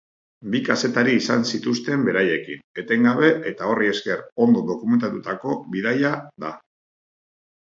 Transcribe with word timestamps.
Bi 0.53 0.59
kazetari 0.67 1.11
izan 1.17 1.43
zituzten 1.57 2.07
beraiekin 2.07 2.63
etengabe 2.85 3.29
eta 3.51 3.69
horri 3.73 3.91
esker 3.91 4.25
ondo 4.47 4.65
dokumentatutako 4.71 5.55
bidaia 5.77 6.15
da. 6.47 6.53